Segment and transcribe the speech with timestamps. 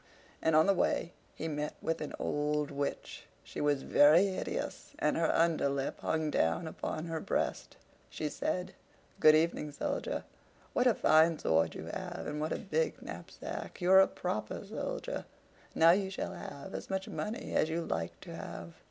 [0.41, 5.15] And on the way he met with an old Witch: she was very hideous and
[5.15, 7.77] her under lip hung down upon her breast.
[8.09, 8.73] She said:
[9.19, 10.23] "Good evening, Soldier.
[10.73, 13.79] What a fine sword you have, and what a big knapsack!
[13.79, 15.25] You're a proper soldier!
[15.75, 18.73] Now you shall have as much money as you like to have."